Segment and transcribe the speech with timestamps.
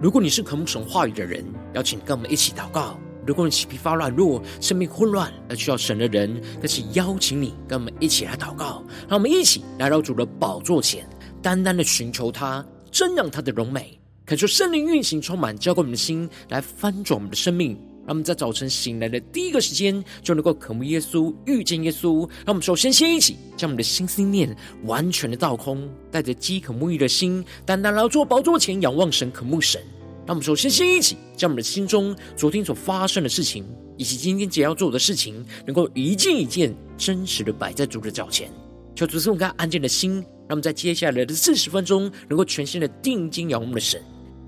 [0.00, 1.44] 如果你是渴慕神话语的人，
[1.74, 8.82] 邀请跟我们一起祷告；如果你起皮发软弱、生命混乱而需要神的人，更是邀请你跟我们一起来祷告。
[9.06, 11.06] 让我们一起来到主的宝座前，
[11.42, 17.78] 单单的寻求他，增长他的荣美，恳求圣灵运行充满，浇灌我们的心，来翻转我们的生命。
[18.06, 22.20] 让我们在早晨醒来的第一个时间，就能够渴慕耶稣、遇见耶稣。
[22.44, 29.80] 让我们首先先一起将我们的心思念完全的倒空，带着饥渴沐浴的心，单单来到宝座前仰望神、渴慕神。
[30.26, 33.64] 让我们首先先一起将我们的心中昨天所发生的事情，
[33.96, 38.50] 以及今天将要做的事情，能够一件一件真实的摆在主的脚前，
[38.94, 44.00] 求主赐我们安静的心，让我们在接下来的四十分钟，能够全心的定睛仰望我们的神。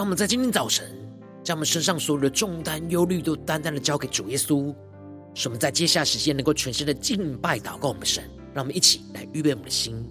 [0.00, 0.90] 让我们在今天早晨，
[1.44, 4.74] 将我们身上所有的重担、忧虑，都单单的交给主耶稣，
[5.34, 8.24] 使我们在接下时间能够全心的敬拜、祷告我们的神。
[8.54, 10.02] 让我们一起来预备我们的心。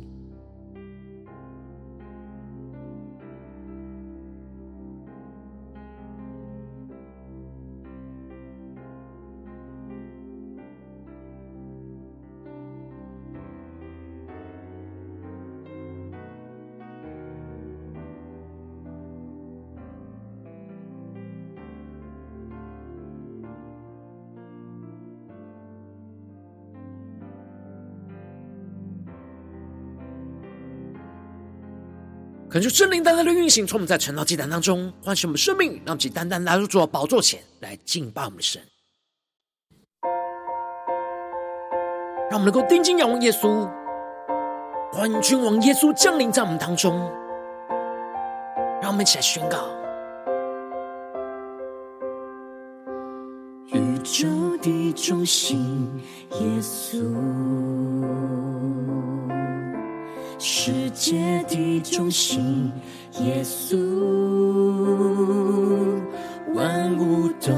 [32.60, 38.62] 恳求圣灵单单的运行，从我们在晨祷祭坛当中唤醒我们生命，让我们单单来入主的宝座前来敬拜我们的神。
[42.30, 43.66] 让我们能够定睛仰望耶稣，
[44.92, 47.00] 欢迎君王耶稣降临在我们当中。
[48.82, 49.70] 让我们一起来宣告：
[53.68, 54.28] 宇宙
[54.58, 55.90] 的中心，
[56.32, 56.98] 耶稣。
[60.52, 62.72] 世界的中心，
[63.22, 63.78] 耶稣，
[66.56, 67.54] 万物都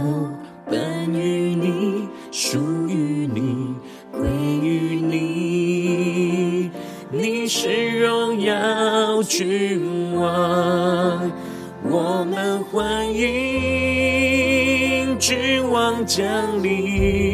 [0.69, 2.59] 本于你，属
[2.89, 3.73] 于你，
[4.11, 4.29] 归
[4.61, 6.69] 于你。
[7.09, 11.31] 你是荣耀君王，
[11.89, 16.21] 我们欢迎君王降
[16.61, 17.30] 临，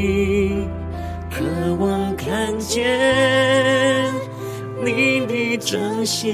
[5.69, 6.33] 彰显，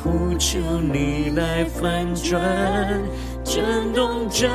[0.00, 2.40] 呼求你来翻转，
[3.42, 4.46] 震动这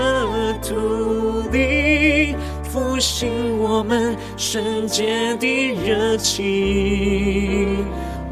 [0.63, 7.85] 土地，复兴我们圣洁的热情。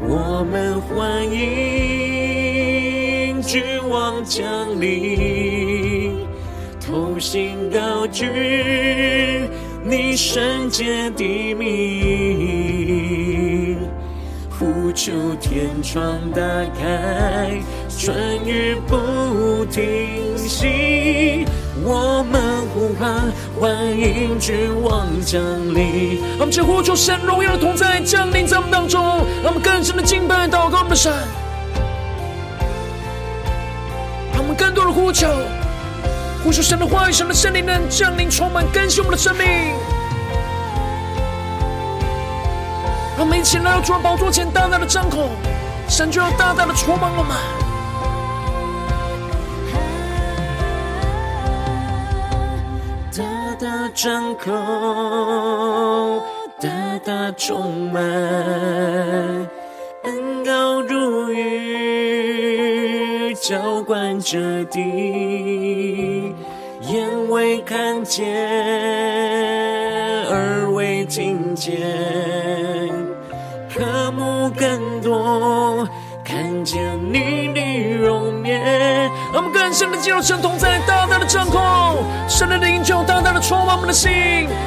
[0.08, 2.62] 我们欢迎
[3.42, 6.16] 君王降临，
[6.80, 8.24] 同心高举。
[9.84, 12.55] 你圣洁的名，
[14.96, 16.40] 求天窗打
[16.80, 17.60] 开，
[17.98, 21.44] 春雨不停息。
[21.84, 22.40] 我们
[22.72, 23.30] 呼喊，
[23.60, 25.38] 欢迎君王降
[25.74, 26.18] 临。
[26.38, 29.04] 让我们呼求神荣耀的同在降临在我们当中，
[29.44, 31.12] 让我们更深的敬拜祷告我们的神，
[34.32, 35.28] 让我们更多的呼求。
[36.42, 39.46] 呼求神的话语，神的圣灵能降临，充满更新我们的生命。
[43.16, 45.30] 让我们一起来到主的宝座前，大大的张口，
[45.88, 47.34] 神就要大大的充满我们。
[53.16, 53.24] 大
[53.58, 54.52] 大张口，
[56.60, 56.68] 大
[57.06, 58.02] 大充满，
[60.02, 66.34] 恩膏如雨，浇灌这地。
[66.82, 68.26] 眼未看见，
[70.28, 71.80] 耳未听见，
[76.24, 77.60] 看见你的
[77.98, 78.60] 容颜。
[79.32, 84.10] 让我们更深的进入神同在，大大的张口，神的灵就大大的充满我们的心，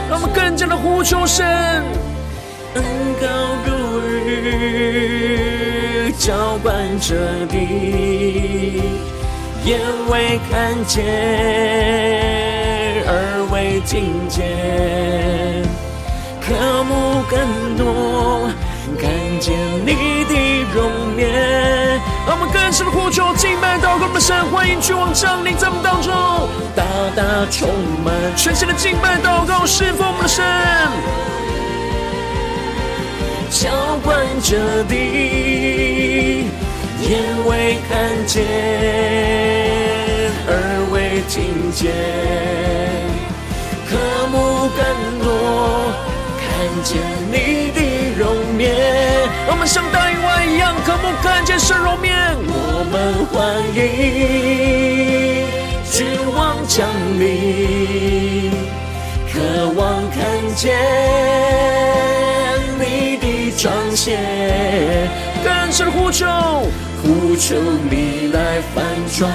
[0.10, 1.46] 让我们更加的呼求神。
[2.76, 2.84] 恩
[3.20, 3.28] 高
[3.66, 3.72] 如
[4.28, 7.16] 雨，浇灌着
[7.48, 8.84] 地，
[9.66, 9.80] 眼
[10.10, 11.04] 未看见，
[13.08, 13.14] 耳
[13.52, 14.46] 未听见，
[16.40, 17.40] 渴慕更
[17.76, 18.52] 多，
[18.98, 19.10] 看
[19.40, 19.56] 见
[19.86, 20.34] 你的
[20.74, 22.00] 容颜。
[22.28, 26.14] 让我们更深的呼求、敬拜、祷告，我们的神，欢迎君王降临在我们当中，
[26.76, 26.84] 大
[27.16, 27.70] 大充
[28.04, 30.46] 满全新的敬拜、祷告，侍奉我们的神，
[33.50, 33.70] 浇
[34.04, 36.46] 灌着地，
[37.02, 38.46] 眼未看见，
[40.48, 40.54] 耳
[40.92, 41.92] 未听见，
[43.90, 43.98] 渴
[44.32, 44.80] 慕更
[45.20, 45.28] 多，
[46.38, 46.46] 看
[46.84, 47.02] 见
[47.32, 47.79] 你的
[48.60, 48.76] 面。
[49.48, 50.16] 我们像大鱼
[50.52, 52.14] 一样，渴慕看见神容面。
[52.46, 53.38] 我们欢
[53.74, 53.80] 迎
[55.90, 56.86] 君王降
[57.18, 58.52] 临，
[59.32, 59.40] 渴
[59.80, 60.20] 望看
[60.56, 60.76] 见
[62.78, 63.26] 你的
[63.56, 64.20] 彰显。
[65.42, 66.26] 更深呼求，
[67.02, 67.56] 呼求
[67.90, 68.84] 你来翻
[69.18, 69.32] 转，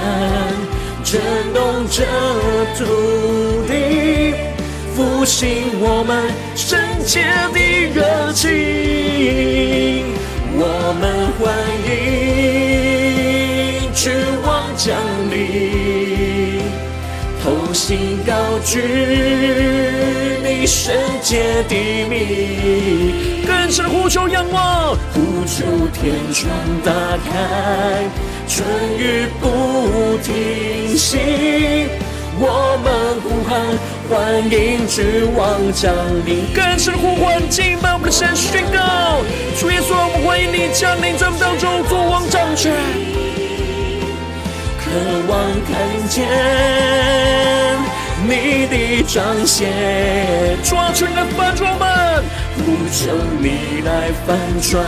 [1.02, 1.18] 震
[1.54, 2.04] 动这
[2.76, 2.84] 土
[3.66, 4.34] 地，
[4.94, 7.58] 复兴我们圣洁的
[7.92, 8.48] 热情。
[10.56, 11.02] 我们
[11.36, 11.52] 欢
[11.90, 11.92] 迎
[13.92, 14.12] 君
[14.46, 14.96] 王降
[15.32, 16.62] 临，
[17.42, 18.32] 同心高
[18.64, 18.78] 举
[20.44, 21.74] 你圣洁的
[22.08, 26.48] 名，更深呼求仰望，呼求天窗
[26.84, 26.92] 打
[27.28, 28.04] 开，
[28.46, 28.64] 春
[28.96, 31.18] 雨不停息。
[32.36, 32.92] 我们
[33.22, 33.52] 呼喊，
[34.08, 35.94] 欢迎君王降
[36.26, 36.44] 临。
[36.54, 39.22] 更深呼唤，敬拜我们的神宣告：
[39.58, 42.70] 主耶稣，我们欢迎你降临在我们当中，作王掌权。
[44.78, 44.90] 渴
[45.26, 45.74] 望看
[46.08, 46.28] 见
[48.28, 49.72] 你的彰显，
[50.62, 52.22] 抓住你的翻转们，
[52.58, 53.10] 呼求
[53.40, 54.84] 你来翻转，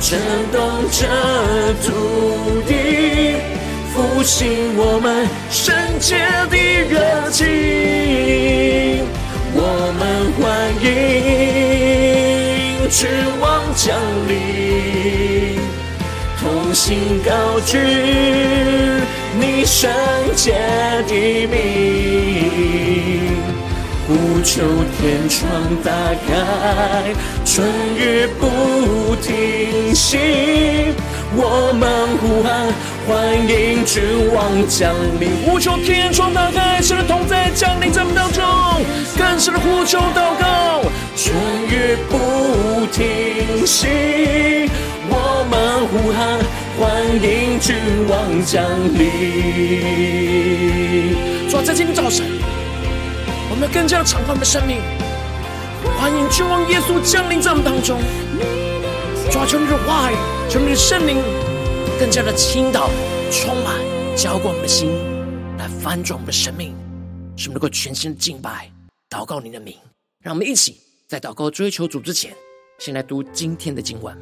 [0.00, 0.18] 震
[0.50, 1.06] 动这
[1.86, 3.45] 土地。
[3.96, 6.18] 复兴我们圣洁
[6.50, 6.56] 的
[6.90, 7.00] 热
[7.30, 7.46] 情，
[9.54, 9.62] 我
[9.98, 10.44] 们欢
[10.84, 10.86] 迎
[12.90, 13.08] 君
[13.40, 13.96] 王降
[14.28, 15.58] 临，
[16.38, 17.78] 同心高举
[19.40, 19.90] 你圣
[20.34, 20.52] 洁
[21.08, 21.56] 的名，
[24.06, 24.60] 呼求
[25.00, 25.40] 天窗
[25.82, 25.90] 打
[26.28, 26.34] 开，
[27.46, 27.66] 春
[27.96, 28.44] 雨不
[29.22, 30.18] 停息。
[31.38, 32.66] 我们呼喊，
[33.06, 34.02] 欢迎君
[34.32, 35.28] 王降临。
[35.44, 38.42] 呼求天窗打开，神的同在降临在我们当中。
[39.18, 40.80] 更深的呼求祷告，
[41.14, 41.36] 春
[41.68, 44.70] 雨不停息。
[45.10, 46.40] 我们呼喊，
[46.80, 47.76] 欢迎君
[48.08, 48.64] 王降
[48.96, 49.04] 临。
[51.50, 52.24] 主啊，在今天早晨，
[53.50, 54.80] 我们要更加敞开我们的生命，
[55.98, 58.00] 欢迎君王耶稣降临在我们当中。
[59.30, 60.16] 抓住，你的话语。
[60.48, 61.16] 求你的圣灵
[61.98, 62.88] 更加的倾倒、
[63.32, 63.74] 充满、
[64.16, 64.90] 浇灌我们的心，
[65.58, 66.72] 来翻转我们的生命，
[67.36, 68.70] 使我们能够全心的敬拜、
[69.10, 69.74] 祷告你的名。
[70.22, 70.76] 让我们一起
[71.08, 72.32] 在祷告追求主之前，
[72.78, 74.16] 先来读今天的经文。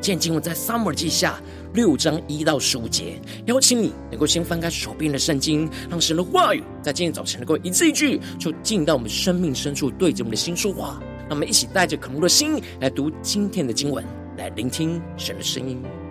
[0.00, 1.40] 今天经文在撒母耳记下
[1.74, 3.20] 六章一到十五节。
[3.46, 11.00] 邀请你能够先翻开手边的圣经，让神的话语在今天早晨能够一字一句，就进到我们生命深处，对着我们的心说话。
[11.32, 14.04] 让我们一起带着渴慕的心来读今天的经文。
[14.36, 16.01] 来聆听神的声音。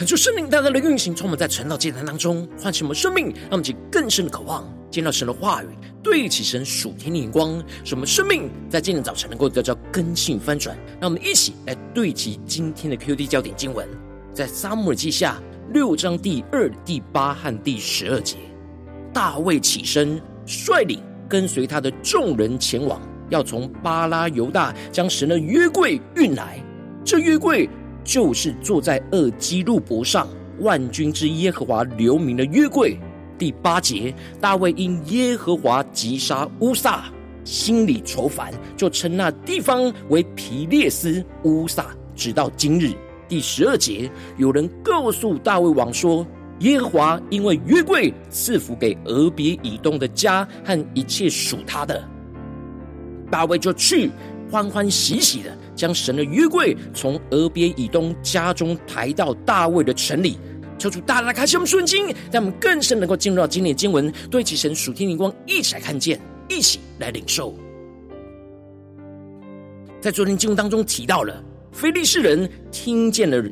[0.00, 5.66] 恳求圣灵大大的运行，充满在晨祷祭坛当中，唤醒我们生命，让我们更深的渴望见到神的话语，
[6.02, 10.74] 对齐神属天的眼光，使我们生命在今天早晨能够得到更新翻转。
[10.98, 13.86] 让我们一起来对齐今天的 QD 焦点经文，
[14.32, 15.38] 在撒母耳记下
[15.74, 18.38] 六章第二、第八和第十二节，
[19.12, 26.58] 大卫起身率领跟随他的众人前往，要从巴拉犹大将神的约柜运来。
[27.04, 27.68] 这约柜。
[28.10, 30.26] 就是坐在二基路伯上
[30.58, 32.98] 万军之耶和华留名的约柜。
[33.38, 37.04] 第八节，大卫因耶和华击杀乌撒，
[37.44, 41.86] 心里愁烦，就称那地方为皮列斯乌撒，
[42.16, 42.90] 直到今日。
[43.28, 46.26] 第十二节，有人告诉大卫王说，
[46.58, 52.02] 耶和华因为约柜赐福给俄别以东的家和一切属他的，
[53.30, 54.10] 大卫就去。
[54.50, 60.36] 欢欢喜喜的将神的约柜从俄别以东家中抬到大卫的城里，
[60.78, 66.20] 求主大大开启我们顺经，让我们更深能够进入到今天的经文，对齐神属天灵光，一起来看见，
[66.50, 67.54] 一起来领受。
[70.02, 73.42] 在昨天经文当中提到了，非利士人听见了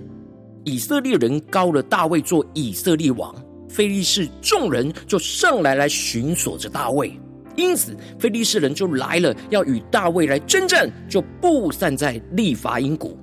[0.64, 3.34] 以色列人膏了大卫做以色列王，
[3.70, 7.18] 非利士众人就上来来寻索着大卫。
[7.58, 13.18] 因此，非利士人就来了，要与大卫来征战，就布散在利乏音谷。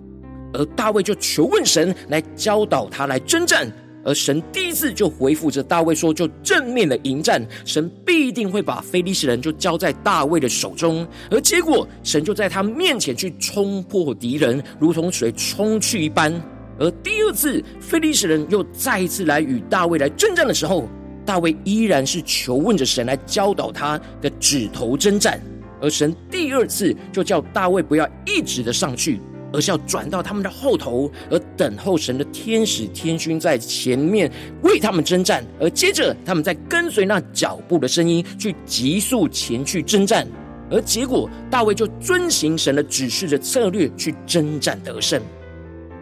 [0.53, 3.71] 而大卫就求问神来教导他来征战。
[4.03, 16.31] 而神第一次就回复着大卫说：“就正面的迎战，神必定会把非利士人就交在大卫的手中。”而结果，神就在他面前去冲破敌人，如同水冲去一般。
[16.77, 20.87] 而第二次，非利士人又再一次来与大卫来征战的时候，
[21.25, 25.41] 大卫依然是求问着神来教导他的指头征战，
[25.81, 29.19] 而神第二次就叫大卫不要一直的上去，
[29.51, 40.27] 而是要转到他们的后头，而等候神的天使天军在前面为他们征战，而接着他们在跟随那脚步的声音去急速前去征战，
[40.69, 45.21] 而结果大卫就遵行神的指示的策略去征战得胜，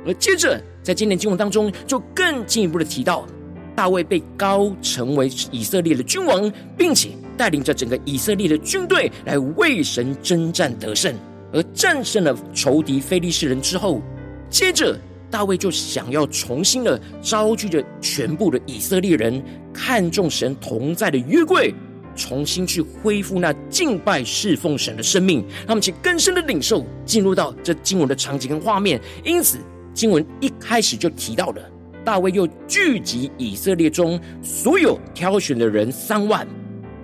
[0.06, 3.26] 而接着在今天经文当中就更进一步的提到。
[3.76, 11.14] 大卫被膏成为以色列的君王，并且带领着整个以色列的军队来为神征战得胜，
[11.52, 14.02] 而战胜了仇敌非利士人之后，
[14.50, 14.98] 接着
[15.32, 21.74] 大卫就想要重新的召集着全部的以色列人，看重神同在的约柜，
[22.16, 29.02] 重新去恢复那敬拜侍奉神的生命，他们去更深的领受，进入到这经文的场景跟画面。
[29.24, 29.58] 因此，
[29.96, 31.73] 经文一开始就提到了。
[32.04, 36.46] 大卫又聚集以色列中所有挑选的人三万，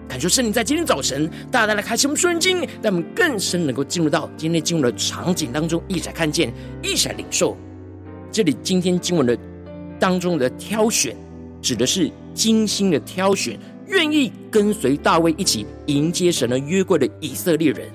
[0.08, 6.54] 感谢圣灵在今天早晨大大的开启我们圣经，让我们更深能够进入到今天进入的场景当中，一起来看见，
[6.84, 7.56] 一起来领受。
[8.32, 9.38] 这里今天经文的
[10.00, 11.16] 当中的挑选，
[11.62, 17.88] 指的是精心的挑选，愿意跟随大卫一起迎接神的约柜的以色列人。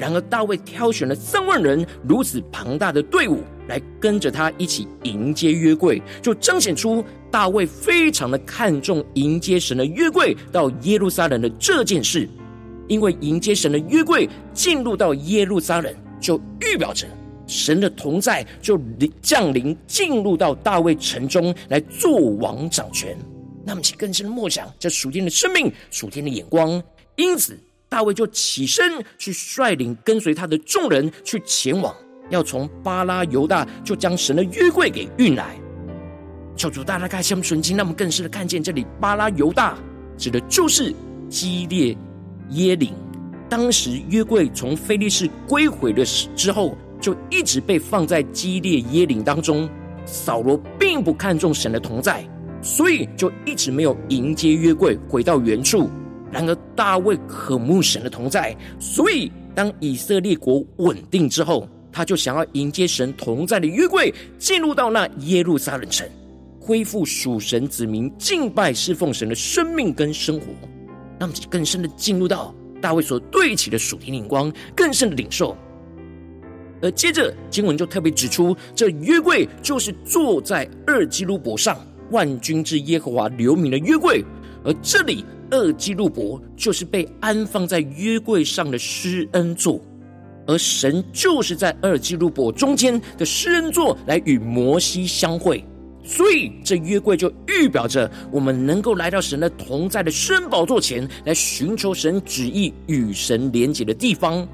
[0.00, 12.26] 然而，大卫挑选了三万人，如此庞大的队伍来跟着他一起迎接约柜，就彰显出大卫非常的看重迎接神的约柜到耶路撒冷的这件事。
[12.88, 17.06] 因为迎接神的约柜进入到耶路撒冷，就预表着
[17.46, 18.80] 神的同在就
[19.20, 23.14] 降临进入到大卫城中来做王掌权。
[23.66, 26.82] 那么，请更深默想这属天的生命、属天的眼光。
[27.16, 27.54] 因此。
[27.90, 31.92] 大卫就起身去率领跟随他的众人去前往，
[32.30, 35.56] 要从巴拉犹大就将神的约柜给运来。
[36.56, 39.76] 求主大大开箱纯经，让我们更深的看见这里巴拉犹大
[40.16, 40.94] 指的就是
[41.28, 41.96] 基列
[42.50, 42.94] 耶岭。
[43.48, 49.68] 当时约柜从非利士归回的时之后，就一直被放在基列耶琳当中。
[50.06, 52.24] 扫罗并不看重神的同在，
[52.62, 55.90] 所以就一直没有迎接约柜回到原处。
[56.32, 66.08] 然而大卫渴慕神的同在，所以当以色列国稳定之后，他就想要迎接神同在的约柜进入到那耶路撒冷城，
[66.60, 70.46] 恢复属神子民敬拜侍奉神的生命跟生活，
[71.18, 75.56] 让我们更深的进入到大卫所对齐的属天灵光，更深的领受。
[76.80, 81.76] 而接着经文就特别指出，这约柜就是坐在二基路伯上
[82.12, 84.24] 万军之耶和华留名的约柜，
[84.64, 85.24] 而这里。
[85.50, 89.80] 二基路伯就是被安放在约柜上的施恩座，
[90.46, 95.64] 而神就是在二基路伯中间的施恩座来与摩西相会，
[96.04, 104.46] 所以这约柜就预表着我们能够来到神的同在的施恩宝座前来寻求神旨意与神连结的地方。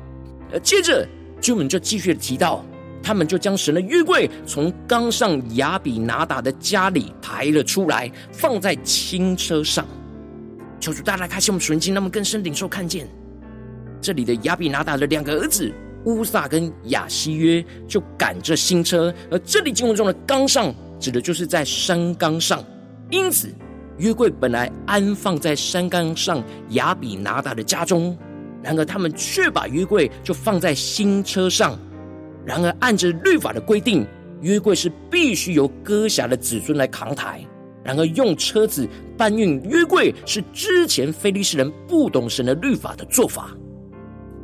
[0.53, 1.07] 而接着
[1.41, 2.65] 经文就继续提到，
[3.03, 9.87] 他们就将神的约柜从刚上亚比拿达的家里抬了出来，放在轻车上。
[10.80, 13.09] 求主大大开启我们纯净，那么更深领受看见
[14.00, 15.73] 这里的亚比拿达的两个儿子
[16.04, 22.64] 乌撒跟亚希约就赶着新车，而这里经文中的冈上指的就是在山冈上，
[23.11, 23.52] 因此
[23.99, 28.16] 约柜本来安放在山冈上亚比拿达的家中，
[28.62, 31.78] 然而他们却把约柜就放在新车上。
[32.45, 34.06] 然而，按着律法的规定，
[34.40, 37.45] 约柜是必须由哥辖的子孙来扛抬。
[37.87, 43.57] 然而，用车子搬运约柜是之前非利士人不懂神的律法的做法。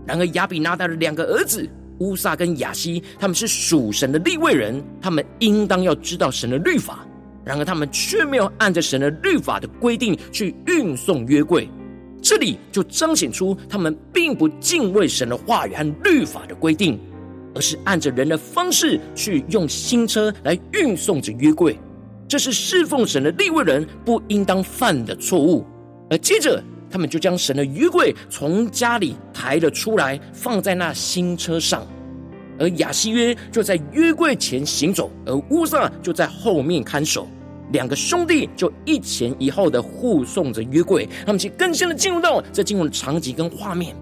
[0.06, 1.68] 然而，亚比拿达的两个儿子
[1.98, 7.04] 乌撒跟亚希，他们是属神的立位人，他们应当要知道神的律法。
[7.44, 11.68] 然而，他们却没有按着神的律法的规定去运送约柜。
[12.22, 16.96] 这里就彰显出他们并不敬畏神的话语和律法的规定。
[17.54, 21.78] 而是按着人的方式去用新车来运送着约柜，
[22.32, 25.66] 这是侍奉神的立位人不应当犯的错误。
[26.08, 31.86] 而接着，他们就将神的约柜从家里抬了出来，放在那新车上。
[32.58, 37.28] 而亚希约就在约柜前行走，而乌撒就在后面看守。
[37.70, 43.94] 两个兄弟就一前一后的护送着约柜，他们其更深的进入到这进入的场景跟画面。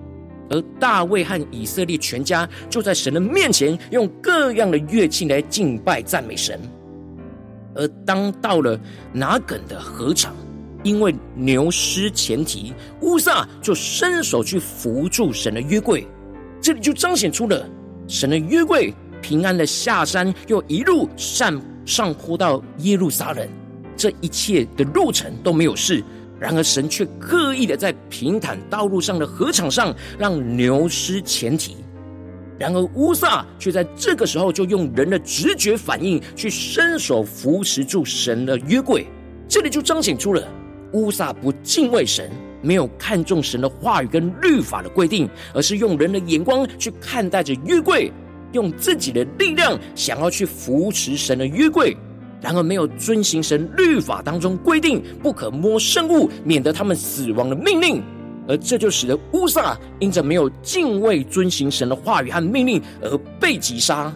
[0.50, 6.60] 而大卫和以色列全家就在神的面前，用各样的乐器来敬拜赞美神。
[7.74, 8.78] 而当到了
[9.12, 10.34] 拿梗的禾场，
[10.82, 16.06] 因为牛失前蹄，乌撒就伸手去扶住神的约柜。
[16.60, 17.66] 这里就彰显出了
[18.06, 23.48] 神的约柜平安的下山，又一路上上坡到耶路撒冷，
[23.96, 26.02] 这一切的路程都没有事。
[26.38, 31.76] 然而，神却刻意的在平坦道路上的禾场上让牛失前蹄。
[32.60, 39.06] 然而，乌撒却在这个时候就用人的直觉反应去伸手扶持住神的约柜。
[39.48, 40.46] 这里就彰显出了
[40.92, 48.12] 乌撒不敬畏神，没有看重神的话语跟律法的规定，而是用人的眼光去看待着约柜，
[48.52, 51.96] 用自己的力量想要去扶持神的约柜。
[52.42, 58.02] 然而没有遵行神律法当中规定不可摸圣物，免得他们死亡的命令，
[58.50, 64.12] 而这就使得乌撒因着没有敬畏遵行神的话语和命令而被击杀。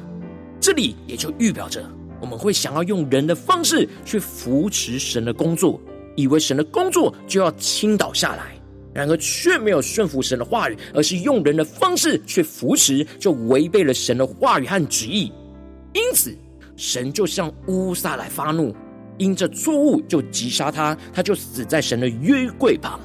[0.60, 1.88] 这里也就预表着
[2.20, 5.80] 我们会想要用人的方式去扶持神的工作，
[6.16, 8.60] 以为神的工作就要倾倒下来，
[8.92, 15.32] 然而却没有顺服神的话语，而是用人的方式去扶持，就违背了神的话语和旨意。
[15.92, 16.36] 因此。
[16.76, 18.74] 神就向乌撒来发怒，
[19.16, 22.98] 因着错误就击杀他，他就死在神的约柜旁。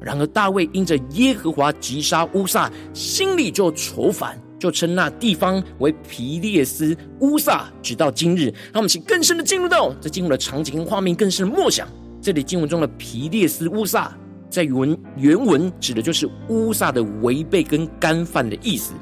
[0.00, 8.44] 然而大卫因着耶和华击杀乌撒，心里就愁烦，就称那地方为皮列斯乌撒，直到今日。
[8.72, 11.86] 让我们请更深的进入到这进入的场景跟画面，更深的默想。
[12.22, 14.16] 这里经文中的皮列斯乌撒，
[14.48, 18.94] 在原原文指的就是乌撒的违背跟干犯的意思。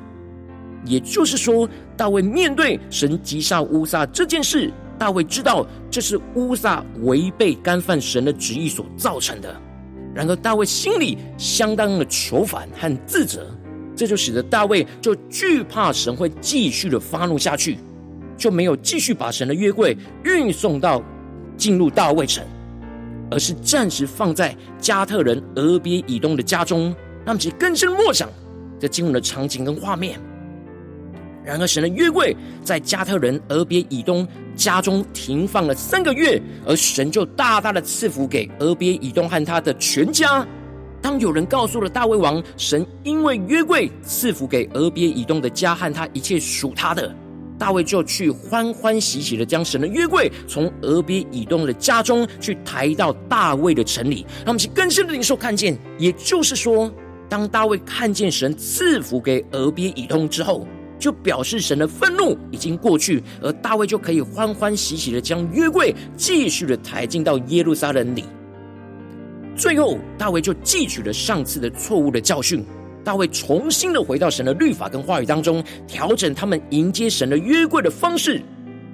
[0.85, 9.61] 也就是说，大卫面对神击杀乌撒这件事，大卫知道这是乌撒违背干犯神的旨意所造成的。
[10.19, 13.47] 然而，大卫心里相当的求反和自责，
[13.95, 17.79] 这就使得大卫就惧怕神会继续的发怒下去，
[18.37, 21.01] 就没有继续把神的约柜运送到
[21.57, 22.45] 进入大卫城，
[23.31, 26.93] 而是暂时放在加特人俄别以东的家中，
[27.25, 28.29] 让其更深默想
[28.81, 30.19] 这经文的场景跟画面。
[31.49, 40.47] 然而，神的约柜在加特人俄别以东家中停放了三个月，而神就大大的赐福给俄别以东和他的全家。
[41.01, 47.11] 当有人告诉了大卫王，神因为约柜赐福给俄别以东的家和他一切属他的，
[47.59, 54.27] 大卫就去欢欢喜喜的将神的约柜从俄别以东的家中去抬到大卫的城里。
[54.41, 56.93] 让我们去更深的领受看见，也就是说，
[57.27, 60.69] 当大卫看见神赐福给俄别以东之后。
[60.99, 68.25] 就表示神的愤怒已经过去，而大卫就可以欢欢喜喜的将约柜继续的抬进到耶路撒冷里。
[69.57, 72.65] 最后，大卫就汲取了上次的错误的教训，
[73.03, 78.41] 大卫重新的回到神的律法跟话语当中，调整他们迎接神的约柜的方式。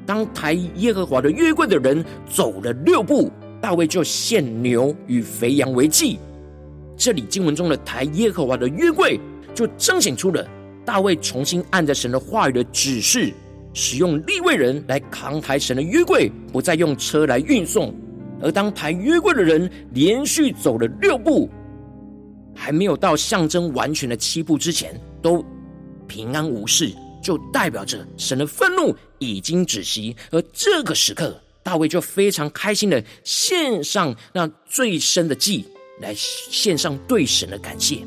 [0.06, 6.18] 当抬耶和华的约柜的人走了六步，大卫就献牛与肥羊为祭。
[6.96, 9.18] 这里经文中的抬耶和华的约柜，
[9.54, 10.46] 就彰显出了。
[10.84, 13.32] 大卫重新按着神的话语的指示，
[13.72, 17.94] 使用立位人来扛抬神的约柜，不再用车来运送。
[18.42, 21.48] 而当抬约柜的人连续走了六步，
[22.54, 25.42] 还没有到象征完全的七步之前，都
[26.06, 26.92] 平安无事，
[27.22, 30.14] 就代表着神的愤怒已经止息。
[30.30, 35.64] 而这个时刻，大卫就非常开心的献上那最深的祭，
[36.00, 37.98] 来献上对神的感谢。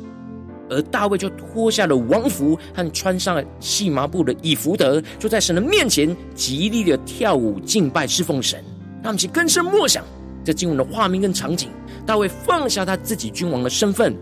[0.68, 8.62] 而大卫就脱下了王服和穿上了细麻布的以弗得，就在神的面前极力的跳舞敬拜侍奉神。
[9.02, 10.04] 让我们去更深默想
[10.44, 11.70] 这经文的画面跟场景。
[12.04, 14.16] 大卫放下他自己君王的身份，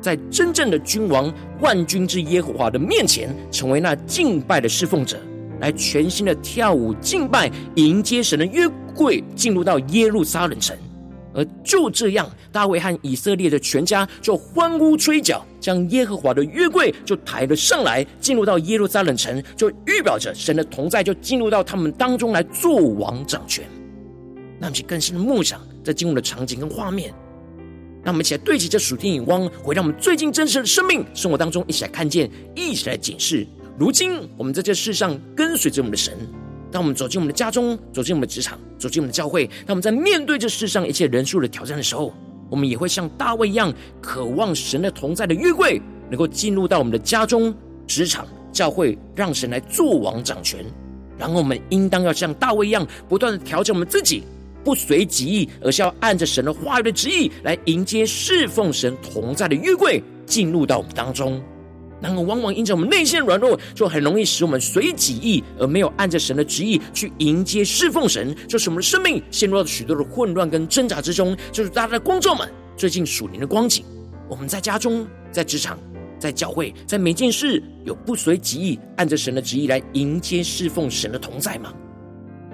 [0.00, 5.18] 在真正的君王万军之耶和华的面前，成为那敬拜的侍奉者，
[5.60, 10.76] 来全新的跳舞敬拜，迎接神的约柜进入到耶路撒冷城。
[11.38, 23.64] 而就这样，大卫和以色列的全家就欢呼吹角，将耶和华的约柜就抬了上来，进入到耶路撒冷城，就预表着神的同在就进入到他们当中来做王掌权。
[24.58, 27.14] 那么，去更深的梦想在进入的场景跟画面，
[28.02, 33.46] 让我们一起来对齐这属天眼光，回到我们最近真实的生命生活当中，一起来看见，一起来检视。
[33.78, 36.18] 如今，我们在这世上跟随着我们的神。
[36.70, 42.12] 当我们走进我们的家中，走进我们的职场，走进我们的教会，当我们在面对这世上一切人数的挑战的时候，
[42.50, 47.54] 我们也会像大卫一样，渴望神的同在的约柜能够进入到我们的家中、
[47.86, 50.64] 职场、教会，让神来做王掌权。
[51.18, 54.22] 然后我们应当要像大卫一样，不断的调整我们自己，
[54.62, 61.42] 不随己意，而是要按着神的话语的旨意来迎接侍奉神同在的约柜进入到我们当中。
[62.00, 71.36] 然而，往往因着我们内心软弱，就很容易使我们随己意，而没有按着神的旨意去迎接侍奉神，就使我们的生命陷入了许多的混乱跟挣扎之中。
[71.50, 73.84] 就是大家的光照们，最近属灵的光景，
[74.28, 75.76] 我们在家中、在职场、
[76.20, 81.74] 在教会，在每件事有不随己意，按着神的旨意来迎接侍奉神的同在吗？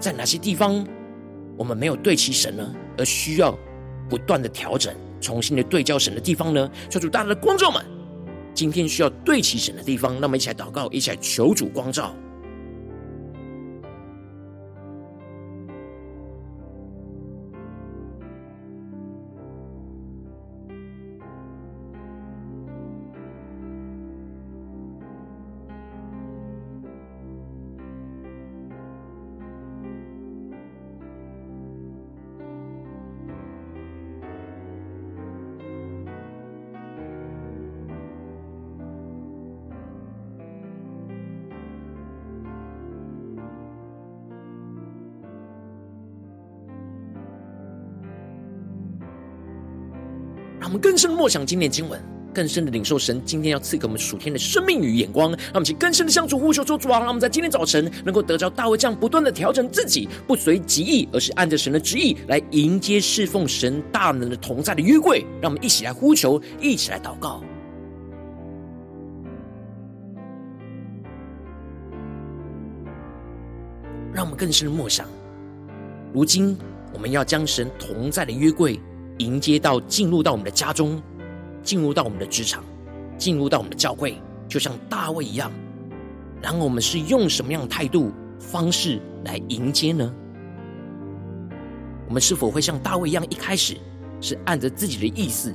[0.00, 0.86] 在哪些地方
[1.58, 2.74] 我们没有对齐神呢？
[2.96, 3.54] 而需要
[4.08, 6.70] 不断的调整、重新的对焦神的地方呢？
[6.88, 7.84] 求主大家的光照们。
[8.54, 12.14] 今天需要对齐神的地方，那么一起来祷告，一起来求主光照。
[50.94, 52.00] 更深的默想今天的经文，
[52.32, 55.32] 更深的领受神今天要赐给我们属天的生命与眼光。
[55.32, 65.26] 让我们去更深的向主呼求说：主啊，让我们在今天早晨能够得着大卫这样不断的调整自己，不随己意，而是按着神的旨意来迎接侍奉神大能的同在的约柜。
[65.42, 67.42] 让我们一起来呼求，一起来祷告。
[74.12, 75.08] 让我们更深的默想，
[76.12, 76.56] 如今
[76.92, 78.78] 我们要将神同在的约柜。
[79.18, 81.00] 迎接到进入到我们的家中，
[81.62, 82.64] 进入到我们的职场，
[83.16, 85.52] 进入到我们的教会，就像大卫一样。
[86.42, 90.12] 然后我们是用什么样的态度、方式来迎接呢？
[92.06, 93.76] 我们是否会像大卫一样，一开始
[94.20, 95.54] 是按着自己的意思，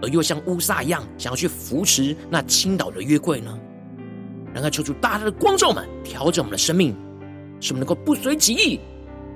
[0.00, 3.58] 而又像乌撒一样，想要去扶持那倾倒的约柜呢？
[4.54, 6.94] 然后求主大大的光照们，调整我们的生命，
[7.58, 8.78] 使我们能够不随己意。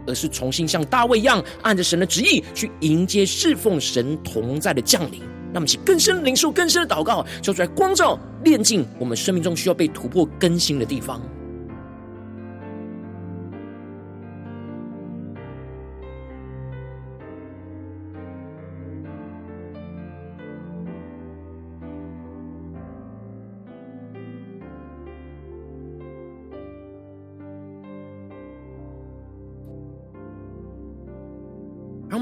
[0.07, 5.23] 而是重新像大卫一样，按着神的旨意去迎接侍奉神同在的降临。
[5.53, 11.21] 那么，请更深的领受、更深的祷告，求出来光照、炼净我们生命中需要被突破、更新的地方。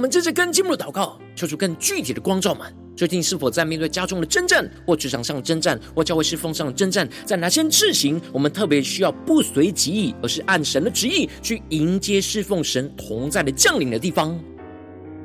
[0.05, 2.71] 我们接着更进一步的祷告，求出更具体的光照们。
[2.95, 7.09] 最近是否在面对家中的征战，或职场上的征战，或教会侍奉上的征战？
[7.25, 14.39] 在哪些事情，我们特别需要不随己意，而是按神的旨意去迎接侍奉神同在的降临的地方？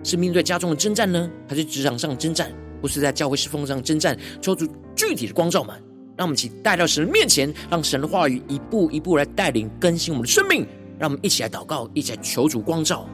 [0.01, 2.49] 是面对家中的征战呢，还是职场上的征战，
[2.81, 4.17] 或是在教会侍奉上的征战？
[4.41, 4.65] 求出
[4.95, 5.75] 具体的光照们，
[6.15, 10.65] 让我们一起带到神的面前，让神的话语一步一步来带领更新我们的生命。
[10.97, 13.05] 让我们一起来祷告，一起来求主光照。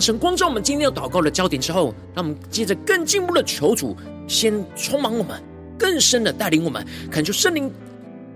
[0.00, 5.42] 神光照我们今天要祷告的焦点之后，让我们接着更进一步的求主，先充满我们，
[5.78, 7.70] 更深的带领我们，恳求圣灵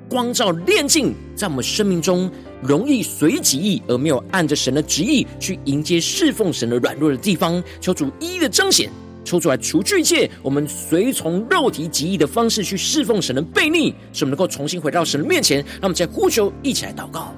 [0.09, 8.91] 光照炼净，在我们生命中容易随己意而没有按着神的旨意去迎接侍奉神的软弱的地方，求主一一的彰显。
[9.25, 15.65] 抽出来，除去一切我们随从肉体己意的方式去侍奉神的悖逆，使我们能够重新回到神的面前。
[15.81, 17.35] 让我们再呼求，一起来祷告。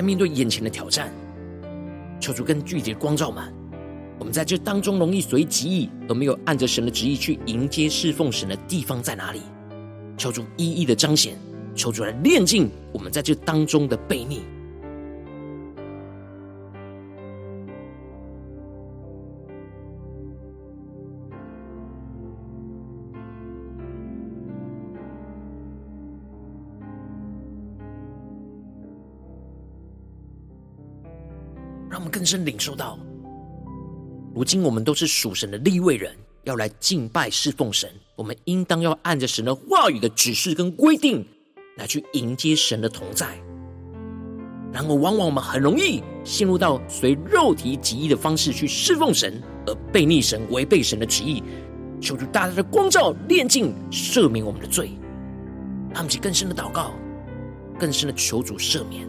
[0.00, 1.12] 在面对眼前的挑战，
[2.18, 3.44] 求主更具体的光照们。
[4.18, 9.42] 我们在这当中容易随己意而没有按着神的旨意去迎接侍奉神的地方在哪里？
[10.16, 11.36] 求主一一的彰显，
[11.74, 14.40] 求主来炼净我们在这当中的悖逆。
[32.20, 32.98] 更深领受到，
[34.34, 37.90] 如今我们都是属神的立位人，要来敬拜侍奉神。
[38.14, 41.26] 我们应当要按着神的话语的指示跟规定，
[41.78, 43.26] 来去迎接神的同在。
[44.70, 51.42] 然而，往往我们很容易陷入到随肉体己意的方式去侍奉神，而悖逆神，违背神的旨意。
[52.02, 54.90] 求主大大的光照、炼净、赦免我们的罪。
[55.94, 56.92] 他们去更深的祷告，
[57.78, 59.08] 更深的求主赦免。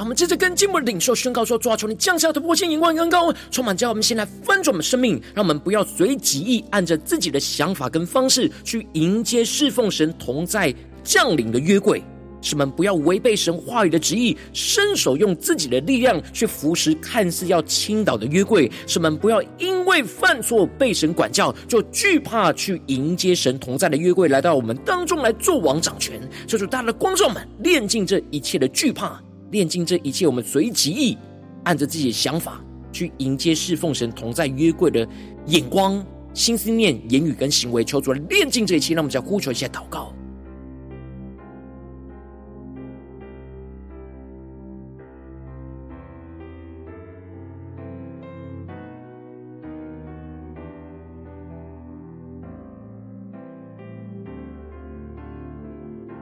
[0.00, 12.02] 让我们接着跟进一步的领受宣告说：抓住，你降下突破性、眼光更高，充满骄傲我们先来翻转我们生命，让我们不要随己意，按着自己的想法跟方式去迎接侍奉神同在降临的约柜，
[12.40, 26.18] 使们不要违背神话语的旨意，伸手用自己的力量去扶持看似要倾倒的约柜，使们不要因为犯错被神管教，就惧怕去迎接神同在的约柜来到我们当中来做王掌权。
[26.46, 29.22] 求主大的光照们，炼尽这一切的惧怕。
[29.50, 31.18] 炼净这一切，我们随己意，
[31.64, 32.60] 按着自己的想法
[32.92, 35.06] 去迎接侍奉神同在约柜的
[35.46, 38.94] 眼光、心思念、言语跟行为，求主来炼净这一切。
[38.94, 40.12] 让我们再呼求一下祷告，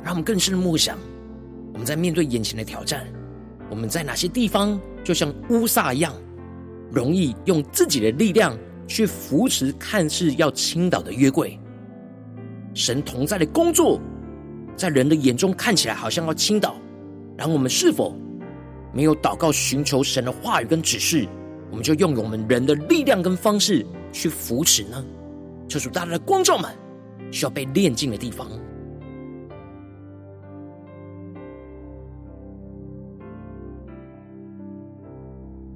[0.02, 0.96] 让我们更深的默想，
[1.74, 3.06] 我们在面对眼前的挑战。
[3.70, 6.12] 我们在哪些地方，就像乌撒一样，
[6.90, 11.58] 容易用自己的力量去扶持看似要倾倒的约柜？
[12.74, 14.00] 神同在的工作，
[14.76, 16.76] 在人的眼中看起来好像要倾倒，
[17.36, 18.16] 然后我们是否
[18.92, 21.26] 没有祷告寻求神的话语跟指示，
[21.70, 25.04] 我们就用我们人的力量跟方式去扶持呢？
[25.68, 26.70] 这属大家的光照们
[27.30, 28.48] 需要被炼净的地方。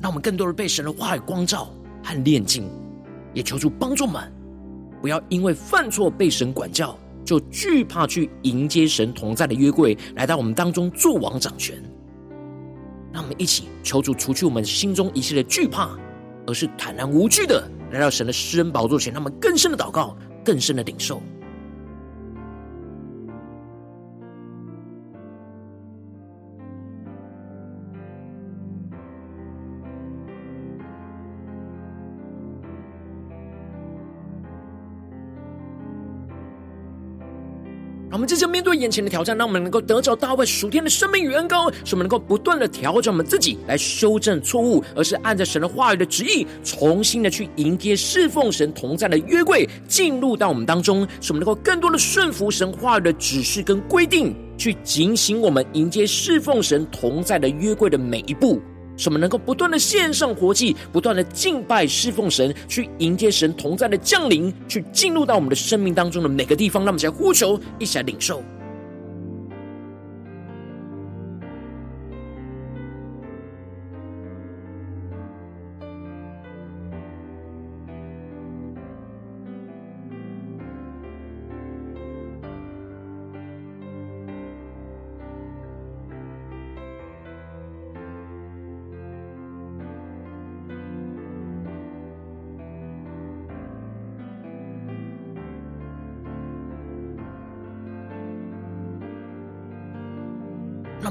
[0.03, 1.71] 让我们更多的被神的话语光照
[2.03, 2.69] 和炼净，
[3.33, 4.21] 也求主帮助们，
[5.01, 11.81] 不要因为犯错被神管教，就惧怕去迎接神同在的约柜来到我们当中做王掌权。
[13.13, 15.91] 让我们一起求主除去我们心中一切的惧怕，
[16.49, 17.63] 而是坦然无惧的
[17.93, 21.23] 来到神的施恩宝座前，让我们更深的祷告，更深的领受。
[38.33, 58.61] 让我们即将面对眼前的挑战，让我们能够得着大卫属天的生命与恩膏，使我们能够不断的调整我们自己，来修正错误，而是按着神的话语的旨意，重新的去迎接侍奉神同在的约柜进入到我们当中，使我们能够更多的顺服神话语的指示跟规定，去警醒我们迎接侍奉神同在的约柜的每一步。
[59.03, 66.85] 什么能够不断的献上活祭，不断的敬拜侍奉神，去迎接神同在的降临，去进入到我们的生命当中的每个地方。
[66.85, 68.45] 让我们来呼求，一起来领受。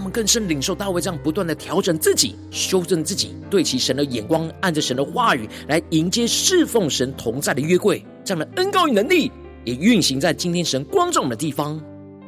[0.02, 9.32] 我们更深领受大卫这样不断的调整自己、修正自己，对齐神的眼光，按着神的话语来迎接侍奉神同在的约柜，这样的恩膏与能力
[9.64, 11.80] 也运行在今天神光照我们的地方，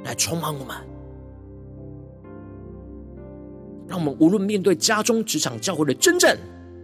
[0.04, 0.78] 来充满我们。
[3.88, 6.38] 让我们无论面对家中、职场、教会的征战，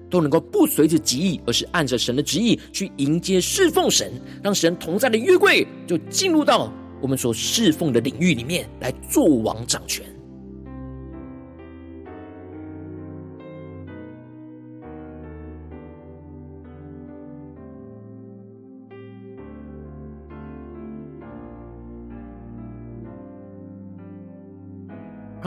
[0.09, 10.03] 都能够不随着己意，而是按着神的旨意去迎接侍奉神，让神同在的约柜就进入到我们所侍奉的领域里面来做王掌权。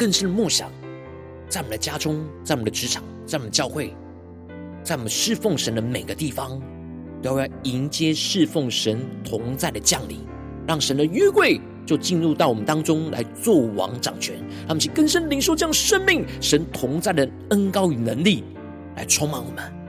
[0.00, 0.72] 更深的梦想，
[1.46, 3.94] 在我们的家中，在我们的职场，在我们教会，
[4.82, 6.58] 在我们侍奉神的每个地方，
[7.22, 10.16] 都要迎接侍奉神同在的降临，
[10.66, 14.42] 让神的约柜就进入到我们当中来做王掌权。
[14.66, 18.42] 他们去更深领受这样生命神同在的恩高与能力，
[18.96, 19.79] 来充满我们。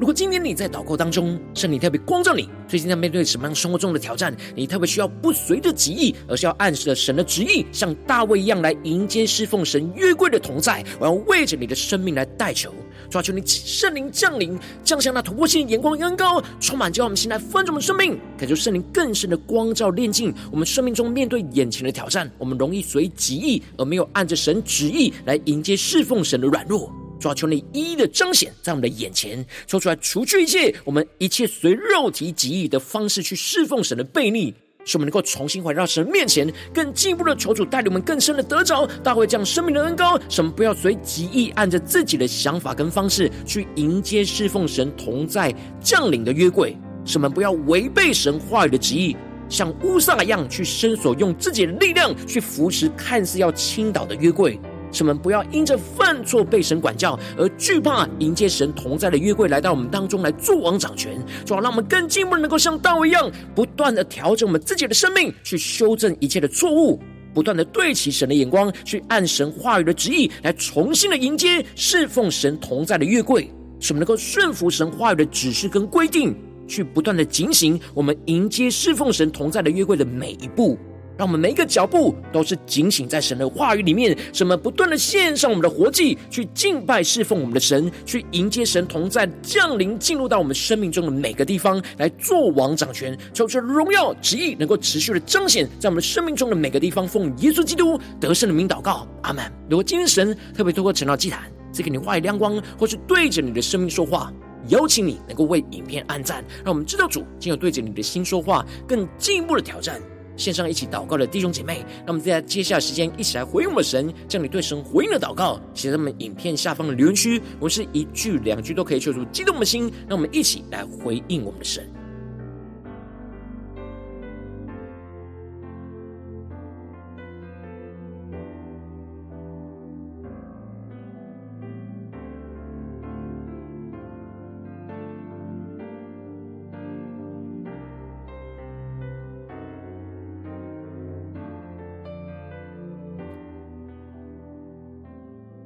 [0.00, 10.82] 如果今天你在祷告当中，圣灵特别光照你，最近在面对什么样生活中的挑战，你特别需要不随着己意，而是要按着神的旨意，像大卫一样来迎接侍奉神约柜的同在。
[10.98, 12.72] 我要为着你的生命来代求，
[13.10, 22.30] 抓求你圣灵降临，降下那突破性眼光恩膏，充满叫我们心来翻转我们生命，感受圣灵更深的光照炼净我们生命中面对眼前的挑战。
[22.38, 26.90] 我们容易随己意，而没有按着神旨意来迎接侍奉神的软弱。
[27.20, 34.54] 主啊，求你一一的彰显在我们的眼前，抽出来除去一切我们一切随肉体己意的方式去侍奉神的悖逆，
[34.86, 46.74] 使我们能够重新回到神面前，更进一步的求主带领我们更深的得着大卫这样生命的恩膏，使我们不要随己意按着自己的想法跟方式去迎接侍奉神同在降临的约柜，
[47.04, 49.14] 使我们不要违背神话语的旨意，
[49.50, 54.58] 像乌撒一样去伸手用自己的力量去扶持看似要倾倒的约柜。
[54.92, 67.00] 使我们不要因着犯错被神管教而惧怕迎接神同在的约柜来到我们当中来做王掌权，主要让我们更进一步能够像大卫一样，不断的调整我们自己的生命，去修正一切的错误，
[67.32, 73.42] 不断的对齐神的眼光，去按神话语的旨意来重新的迎接侍奉神同在的约柜，
[73.78, 76.34] 使我们能够顺服神话语的指示跟规定，
[76.66, 80.78] 去不断的警醒我们迎接侍奉神同在的约柜的每一步。
[81.20, 97.06] 让我们每一个脚步都是警醒在神的话语里面，什么不断的献上我们的活祭，去敬拜侍奉我们的神，去迎接神同在降临，进入到我们生命中的每个地方来做王掌权，求出荣耀旨意能够持续的彰显在我们生命中的每个地方。
[97.06, 99.44] 奉耶稣基督得胜的名祷告，阿门。
[99.68, 104.32] 如果今天神特别透过晨祷祭坛赐给你话语亮光，或是对着你的生命说话，
[104.68, 110.00] 邀请你能够为影片按赞，让我们知道主今日对着你的心说话，更进一步的挑战。
[110.40, 121.86] 线上一起祷告的弟兄姐妹，那么在接下来时间一起来回应我们神，将你对神回应的祷告写在我们影片下方的留言区，我们是一句两句都可以说出激动的心，让我们一起来回应我们的神。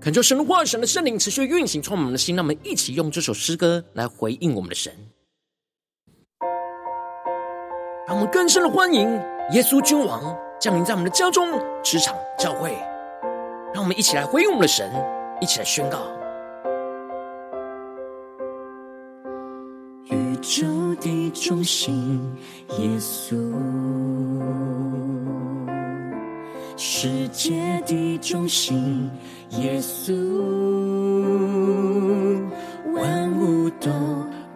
[0.05, 2.37] 恳求神的话语、神的圣灵持续运行，充满我们的心。
[2.37, 4.93] 让我们一起用这首诗歌来回应我们的神，
[8.07, 9.11] 让我们更深的欢迎
[9.53, 12.77] 耶稣君王降临在我们的家中、职场、教会。
[13.73, 14.93] 让我们一起来回应我们的神，
[15.41, 15.99] 一起来宣告：
[20.11, 20.67] 宇宙
[21.01, 22.21] 的中心，
[22.79, 23.35] 耶稣。
[26.77, 29.09] 世界的中心，
[29.61, 30.13] 耶稣，
[32.93, 33.91] 万物都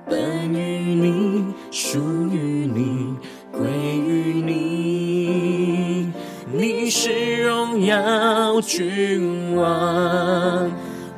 [0.05, 1.99] 本于你，属
[2.33, 3.15] 于你，
[3.53, 3.61] 归
[4.07, 6.13] 于你。
[6.53, 10.71] 你是荣耀君王，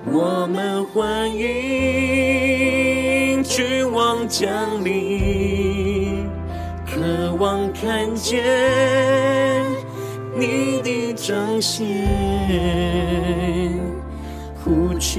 [0.07, 1.43] 我们欢迎
[3.43, 4.51] 君王降
[4.85, 6.29] 临，
[6.87, 8.45] 渴望看见。
[10.37, 11.85] 你的彰显，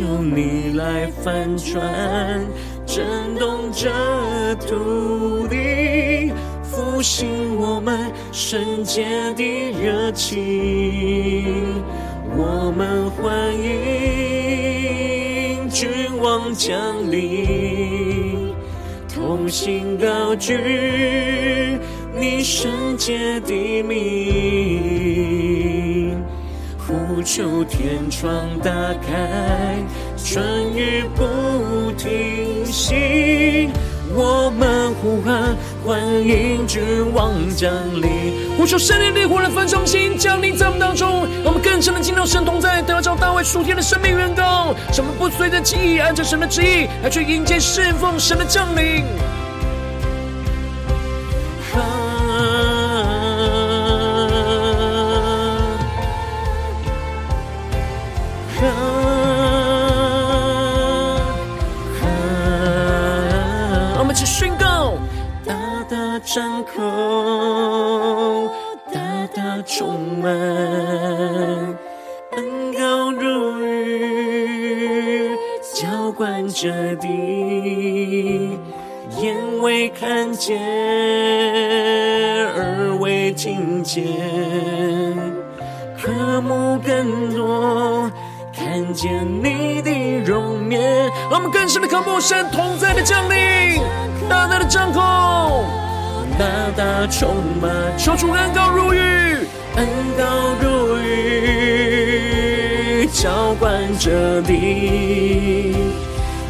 [0.01, 2.43] 求你来翻转，
[2.87, 3.05] 震
[3.37, 3.87] 动这
[4.55, 6.33] 土地，
[6.63, 9.43] 复兴我们圣洁的
[9.79, 11.83] 热情。
[12.35, 13.69] 我们欢迎
[15.69, 15.87] 君
[16.19, 16.75] 王降
[17.11, 18.55] 临，
[19.07, 20.57] 同心高举。
[22.19, 24.90] 你圣洁的名，
[27.23, 28.31] 求天窗
[28.63, 28.71] 打
[29.05, 29.77] 开，
[30.17, 33.69] 春雨不停息。
[34.13, 35.55] 我们呼喊，
[35.85, 36.81] 欢迎君
[37.13, 38.09] 王降临。
[38.57, 44.75] 呼求圣灵烈火的焚烧心，降临在我们当中，让我们更深的进入神同在，得着大卫属天的生命源膏。
[44.91, 49.05] 什么不随着记忆，按着神的旨意来去迎接侍奉神的降临。
[66.19, 66.81] 张口，
[68.93, 68.99] 大
[69.35, 70.31] 大充满，
[72.31, 75.35] 恩膏如雨，
[75.73, 78.59] 浇灌着地，
[79.19, 80.59] 眼未看见，
[82.55, 84.03] 耳未听见，
[85.97, 88.09] 渴慕更多，
[88.53, 89.91] 看见你的
[90.23, 90.81] 容颜。
[91.29, 93.81] 让我们更深的渴慕神同在的降临，
[94.29, 95.01] 大大的张口。
[96.37, 98.99] 大大充满，说出恩膏如雨，
[99.75, 100.23] 恩膏
[100.61, 104.53] 如雨，浇灌着地，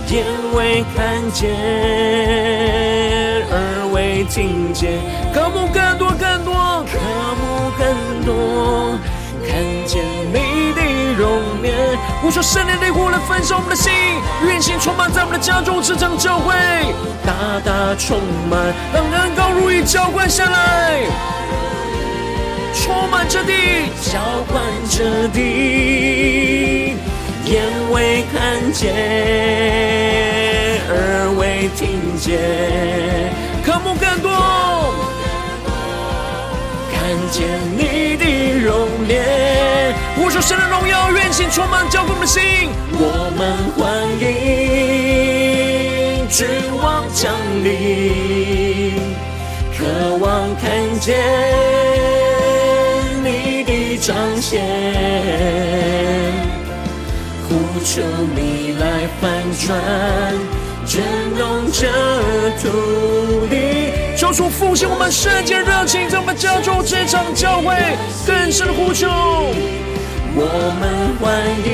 [0.07, 0.23] 眼
[0.53, 1.49] 未看见，
[3.49, 4.99] 耳未听见，
[5.33, 6.53] 渴慕更多更多，
[6.91, 6.99] 渴
[7.39, 7.85] 慕更
[8.25, 8.99] 多，
[9.45, 9.49] 看
[9.85, 10.03] 见
[10.33, 10.37] 你
[11.21, 11.71] 容颜。
[12.19, 13.93] 呼求圣灵烈火来焚烧我们的心，
[14.43, 16.53] 愿心充满在我们的家中、职场、教会，
[17.23, 18.19] 大大充
[18.49, 18.59] 满，
[18.93, 20.99] 让恩膏如雨浇灌下来，
[22.73, 23.53] 充满着地，
[24.01, 24.19] 浇
[24.51, 26.97] 灌着地，
[27.45, 27.61] 眼
[27.91, 28.91] 未看见，
[30.89, 32.39] 耳未听见，
[33.63, 34.31] 渴慕更多，
[36.91, 36.99] 看
[37.31, 37.47] 见
[37.77, 38.25] 你的
[38.59, 39.30] 容颜。
[40.21, 42.69] 呼求神的荣耀，愿心充满，浇灌我们的心。
[42.93, 44.29] 我们欢迎
[46.29, 46.45] 君
[46.79, 49.01] 王降临，
[49.75, 49.83] 渴
[50.17, 50.69] 望看
[50.99, 51.17] 见
[53.23, 54.61] 你的彰显，
[57.49, 58.03] 呼求
[58.35, 59.75] 你来翻转，
[60.85, 61.01] 震
[61.35, 61.87] 动这
[62.61, 63.55] 土地。
[64.15, 67.73] 求主复兴我们圣洁热情，在我们家中、职场、教会，
[68.27, 69.07] 更深的呼求。
[70.33, 70.39] 我
[70.79, 70.83] 们
[71.19, 71.21] 欢
[71.65, 71.69] 迎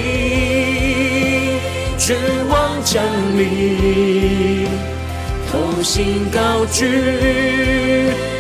[1.98, 2.16] 君
[2.50, 3.04] 王降
[3.38, 4.68] 临，
[5.52, 6.82] 同心高举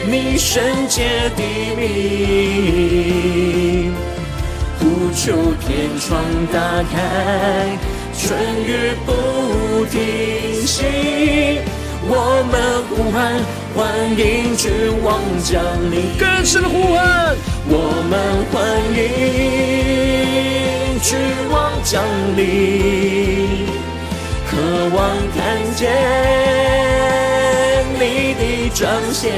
[0.09, 1.43] 你圣洁的
[1.77, 1.85] 名，
[4.79, 5.67] 呼求天
[5.99, 6.19] 窗
[6.51, 6.57] 打
[6.91, 7.77] 开，
[8.17, 8.25] 春
[8.65, 10.83] 雨不停息。
[12.09, 12.11] 我
[12.49, 12.55] 们
[12.89, 13.17] 呼喊，
[13.77, 13.85] 欢
[14.17, 14.71] 迎君
[15.03, 17.37] 王降临，更深的呼唤。
[17.69, 17.77] 我
[18.09, 18.19] 们
[18.51, 18.57] 欢
[18.97, 18.99] 迎
[20.99, 21.15] 君
[21.51, 22.03] 王降
[22.35, 23.67] 临，
[24.49, 24.57] 渴
[24.95, 24.97] 望
[25.37, 25.37] 看
[25.75, 25.93] 见
[27.99, 28.41] 你的
[28.73, 29.31] 彰显，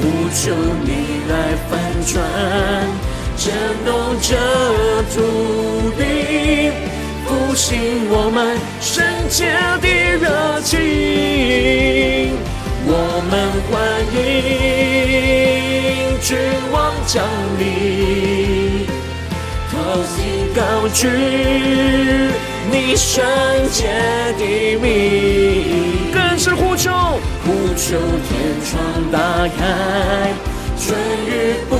[0.00, 0.02] 呼
[0.34, 0.50] 求
[0.82, 0.90] 你
[1.30, 1.32] 来
[1.70, 1.70] 翻
[2.04, 2.20] 转，
[3.38, 3.54] 震
[3.86, 4.34] 动这
[5.14, 5.22] 土
[5.96, 6.02] 地，
[7.24, 7.70] 复兴
[8.10, 9.86] 我们圣洁的
[10.16, 10.78] 热情。
[12.86, 13.32] 我们
[13.70, 13.72] 欢
[14.14, 14.18] 迎
[16.20, 16.36] 君
[16.70, 17.24] 王降
[17.58, 18.86] 临，
[19.70, 20.14] 同心
[20.54, 20.60] 高
[20.92, 21.08] 举
[22.70, 23.24] 你圣
[23.70, 23.88] 洁
[24.38, 24.42] 的
[24.80, 24.84] 名，
[26.12, 26.90] 更是呼求，
[27.44, 27.98] 呼求
[28.28, 28.32] 天
[28.64, 28.72] 窗
[29.10, 30.32] 打开，
[30.78, 30.94] 春
[31.26, 31.72] 雨不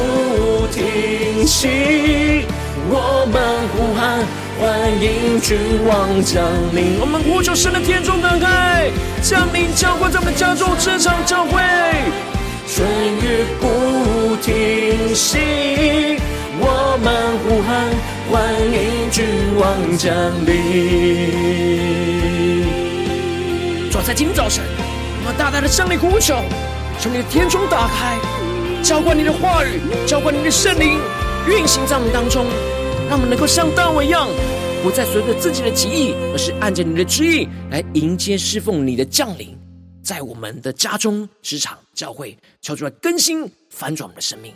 [0.72, 2.46] 停息，
[2.88, 3.36] 我们
[3.72, 4.43] 呼喊。
[4.60, 4.70] 欢
[5.02, 8.88] 迎君王降临，我们呼求神的天窗打开，
[9.20, 11.60] 降临浇灌在我们家中、职场、教会。
[12.68, 12.86] 春
[13.18, 15.38] 雨不停息。
[16.60, 17.90] 我们呼喊，
[18.30, 18.40] 欢
[18.72, 19.26] 迎君
[19.58, 20.14] 王降
[20.46, 20.52] 临。
[23.90, 24.64] 主在今天早晨，
[25.20, 26.36] 我们大大的向你呼求，
[27.00, 28.16] 求你的天窗打开，
[28.84, 31.00] 浇灌你的话语，浇灌你的圣灵，
[31.48, 32.46] 运行在我们当中，
[33.08, 34.28] 让我们能够像大卫一样，
[34.82, 39.56] 不再随着自己的旨意，而是按着你的旨意来迎接侍奉你的降临，
[40.02, 44.52] 在我们的家中、职场、教会，敲出来更新反转我们的生命。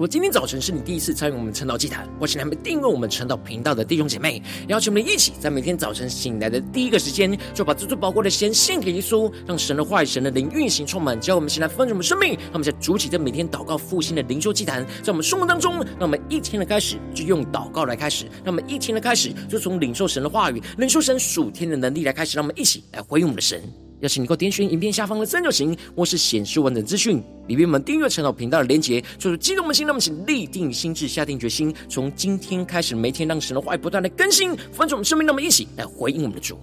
[0.00, 12.30] 我今天早晨是你第一次参与我们晨祷祭坛，或是还没订阅我们晨祷频道的弟兄姐妹，邀请我们一起在每天早晨醒来的第一个时间，就把最最宝贵的先献给耶稣，让神的话语、神的灵运行充满，教我们先来分盛我们生命。
[12.30, 23.62] 让我们在主起这每天祷告复兴的灵修祭坛，在我们生活当中，让我们一天的开始就用祷告来开始，让我们一天的开始就从领受神的话语、领受神属天的能力来开始，让我们一起来回应我们的神。
[24.00, 36.58] 邀请你能够点选影片下方的三角形，或是显示完整资讯里面我们订阅陈老频道的连结，就是激动的心，那么请立定心智，下定决心，从今天开始，每天让神的话语不断的更新，翻转我们生命，那么一起来回应我们的主。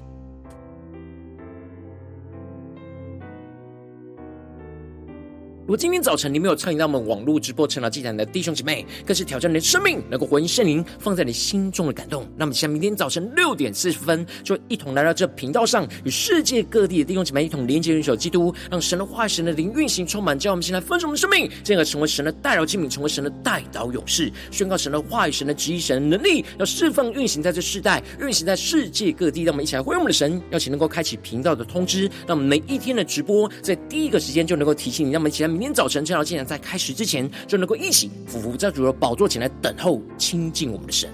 [5.68, 12.26] 如果今天早晨你没有参与到我们网络直播晨祷祭坛的弟兄姐妹，更是挑战你的生命，能够回应圣灵放在你心中的感动。
[12.38, 29.44] 那么，像明天早晨六点四十分，就一同来到这频道上，与世界各地的弟兄姐妹一同连接、联手基督，让神的话语、神的灵运行充满，叫我们先来分盛我们的生命，进而成为神的代祷器皿，成为神的代祷勇士，宣告神的话语、神的旨意、神的能力，要释放运行在这世代，运行在世界各地。
[29.44, 35.12] 让我们一起来回应我们的神，邀请能够开启频道的通知，让我们每一天的直播在第一个时间就能够提醒你。
[35.12, 35.57] 让我们一起来。
[35.58, 41.10] 明天早晨，晨祷祭坛在开始之前，就能够一起俯伏在主的宝座前来等候亲近我们的神。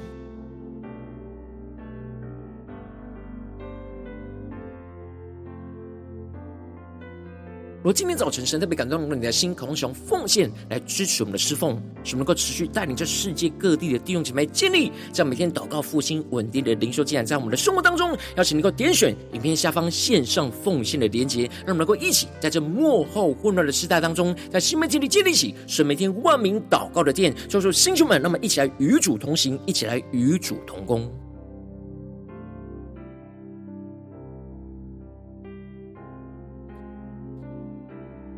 [7.83, 31.11] 如果今天早晨神特别感动了你的心，渴望使用奉献来支持我们的侍奉，使我们能够持续带领着世界各地的弟兄姐妹建立这样每天祷告复兴稳定的灵修进展，在我们的生活当中，邀请你能够点选影片下方线上奉献的连结，让我们能够一起在这幕后混乱的时代当中，在新媒体里建立起神每天万名祷告的殿，叫做星球们，那么一起来与主同行，一起来与主同工。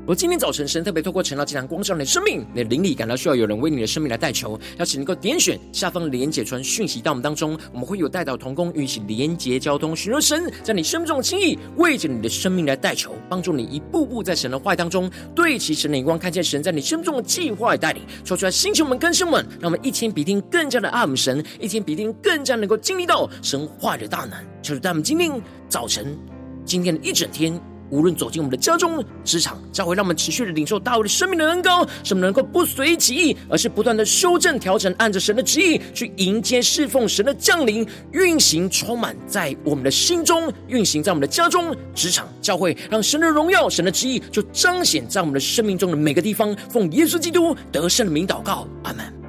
[0.07, 24.37] 而今天早晨，神特别透过晨祷祭坛光照你的生命，你的灵里感到需要有人为你的生命来代求，邀请能够点选下方连结传讯息到我们当中，我们会有代祷同工，与其连结交通，寻求神在你生命中的心意，为着你的生命来代求，帮助你一步步在神的话语当中对齐神的眼光，看见神在你生命中的计划与带领，说出来星球们更新们，让我们一天比一天更加的爱慕神，一天比一天更加能够经历到神话的大能。
[24.61, 25.31] 就是在我们今天
[25.67, 26.15] 早晨，
[26.63, 27.59] 今天的一整天。
[27.89, 46.55] 无论走进我们的家中、职场，教会让我们持续的领受大卫的生命的恩膏，使我们能够不随己意，而是不断的修正调整，按着神的旨意去迎接侍奉神的降临，运行充满在我们的心中，运行在我们的家中、职场、教会，让神的荣耀、神的旨意就彰显在我们的生命中的每个地方。
[46.69, 49.24] 奉耶稣基督得胜的名祷告，阿门。